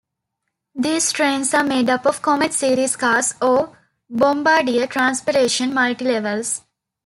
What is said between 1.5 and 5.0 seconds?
are made up of Comet series cars or Bombardier